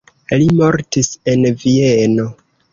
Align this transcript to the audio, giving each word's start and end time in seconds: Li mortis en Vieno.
Li 0.43 0.47
mortis 0.61 1.11
en 1.35 1.47
Vieno. 1.67 2.29